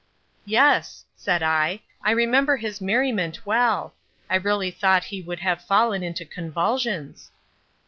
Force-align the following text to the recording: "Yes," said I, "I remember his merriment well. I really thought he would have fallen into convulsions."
"Yes," 0.47 1.05
said 1.15 1.43
I, 1.43 1.79
"I 2.03 2.09
remember 2.09 2.57
his 2.57 2.81
merriment 2.81 3.45
well. 3.45 3.93
I 4.31 4.35
really 4.37 4.71
thought 4.71 5.03
he 5.13 5.21
would 5.21 5.41
have 5.41 5.63
fallen 5.63 6.01
into 6.01 6.25
convulsions." 6.25 7.29